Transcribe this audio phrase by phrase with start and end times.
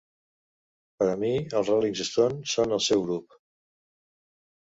[1.01, 1.29] Per a mi,
[1.59, 3.39] els Rolling Stones són el seu grup.